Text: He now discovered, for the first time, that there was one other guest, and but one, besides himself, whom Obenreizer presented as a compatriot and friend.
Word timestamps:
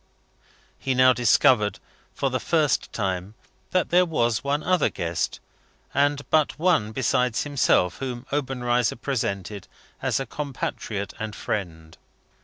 He 0.79 0.95
now 0.95 1.13
discovered, 1.13 1.77
for 2.15 2.31
the 2.31 2.39
first 2.39 2.91
time, 2.91 3.35
that 3.69 3.91
there 3.91 4.03
was 4.03 4.43
one 4.43 4.63
other 4.63 4.89
guest, 4.89 5.39
and 5.93 6.27
but 6.31 6.57
one, 6.57 6.91
besides 6.91 7.43
himself, 7.43 7.97
whom 7.99 8.25
Obenreizer 8.33 8.95
presented 8.95 9.67
as 10.01 10.19
a 10.19 10.25
compatriot 10.25 11.13
and 11.19 11.35
friend. 11.35 11.99